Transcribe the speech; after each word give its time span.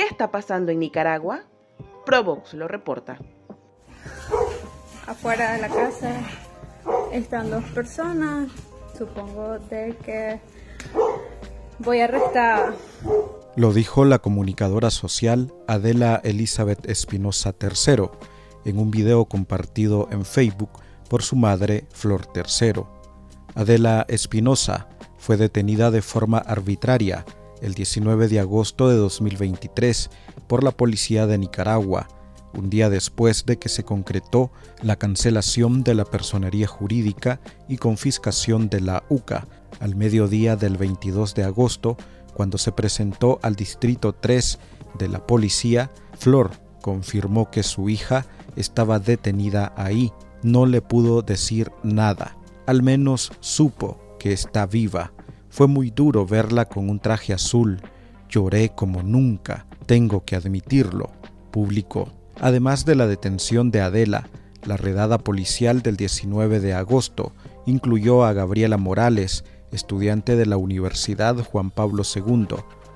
¿Qué 0.00 0.06
está 0.06 0.30
pasando 0.30 0.72
en 0.72 0.78
Nicaragua? 0.78 1.42
Provox 2.06 2.54
lo 2.54 2.66
reporta. 2.66 3.18
Afuera 5.06 5.52
de 5.52 5.60
la 5.60 5.68
casa 5.68 6.22
están 7.12 7.50
dos 7.50 7.64
personas. 7.74 8.50
Supongo 8.96 9.58
de 9.58 9.94
que 10.02 10.40
voy 11.80 12.00
a 12.00 12.04
arrestar. 12.04 12.72
Lo 13.56 13.74
dijo 13.74 14.06
la 14.06 14.20
comunicadora 14.20 14.88
social 14.88 15.52
Adela 15.68 16.18
Elizabeth 16.24 16.88
Espinosa 16.88 17.54
III 17.60 18.08
en 18.64 18.78
un 18.78 18.90
video 18.90 19.26
compartido 19.26 20.08
en 20.10 20.24
Facebook 20.24 20.70
por 21.10 21.20
su 21.20 21.36
madre 21.36 21.84
Flor 21.92 22.22
III. 22.34 22.84
Adela 23.54 24.06
Espinosa 24.08 24.88
fue 25.18 25.36
detenida 25.36 25.90
de 25.90 26.00
forma 26.00 26.38
arbitraria 26.38 27.26
el 27.60 27.74
19 27.74 28.28
de 28.28 28.40
agosto 28.40 28.88
de 28.88 28.96
2023 28.96 30.10
por 30.46 30.64
la 30.64 30.70
policía 30.70 31.26
de 31.26 31.38
Nicaragua, 31.38 32.08
un 32.54 32.70
día 32.70 32.90
después 32.90 33.46
de 33.46 33.58
que 33.58 33.68
se 33.68 33.84
concretó 33.84 34.50
la 34.82 34.96
cancelación 34.96 35.82
de 35.82 35.94
la 35.94 36.04
personería 36.04 36.66
jurídica 36.66 37.40
y 37.68 37.76
confiscación 37.76 38.68
de 38.68 38.80
la 38.80 39.04
UCA 39.08 39.46
al 39.78 39.94
mediodía 39.94 40.56
del 40.56 40.76
22 40.76 41.34
de 41.34 41.44
agosto, 41.44 41.96
cuando 42.34 42.58
se 42.58 42.72
presentó 42.72 43.38
al 43.42 43.54
Distrito 43.54 44.14
3 44.14 44.58
de 44.98 45.08
la 45.08 45.26
policía, 45.26 45.90
Flor 46.18 46.50
confirmó 46.80 47.50
que 47.50 47.62
su 47.62 47.88
hija 47.88 48.26
estaba 48.56 48.98
detenida 48.98 49.72
ahí. 49.76 50.12
No 50.42 50.66
le 50.66 50.80
pudo 50.80 51.22
decir 51.22 51.70
nada. 51.82 52.36
Al 52.66 52.82
menos 52.82 53.32
supo 53.40 54.16
que 54.18 54.32
está 54.32 54.66
viva. 54.66 55.12
Fue 55.50 55.66
muy 55.66 55.90
duro 55.90 56.24
verla 56.24 56.66
con 56.66 56.88
un 56.88 57.00
traje 57.00 57.32
azul. 57.32 57.80
Lloré 58.28 58.70
como 58.70 59.02
nunca, 59.02 59.66
tengo 59.86 60.24
que 60.24 60.36
admitirlo, 60.36 61.10
publicó. 61.50 62.08
Además 62.40 62.84
de 62.84 62.94
la 62.94 63.08
detención 63.08 63.72
de 63.72 63.80
Adela, 63.80 64.28
la 64.64 64.76
redada 64.76 65.18
policial 65.18 65.82
del 65.82 65.96
19 65.96 66.60
de 66.60 66.72
agosto 66.74 67.32
incluyó 67.66 68.24
a 68.24 68.32
Gabriela 68.32 68.78
Morales, 68.78 69.44
estudiante 69.72 70.36
de 70.36 70.46
la 70.46 70.56
Universidad 70.56 71.36
Juan 71.42 71.70
Pablo 71.70 72.04
II. 72.04 72.46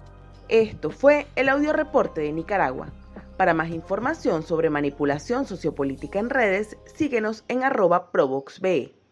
Esto 0.49 0.89
fue 0.89 1.27
el 1.35 1.49
audio 1.49 1.73
reporte 1.73 2.21
de 2.21 2.31
Nicaragua. 2.31 2.91
Para 3.37 3.53
más 3.53 3.69
información 3.69 4.43
sobre 4.43 4.69
manipulación 4.69 5.45
sociopolítica 5.45 6.19
en 6.19 6.29
redes, 6.29 6.77
síguenos 6.95 7.43
en 7.47 7.63
arroba 7.63 8.11
ProvoxBE. 8.11 9.02